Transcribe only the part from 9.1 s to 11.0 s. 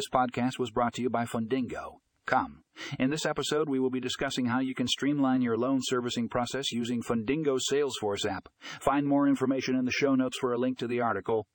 information in the show notes for a link to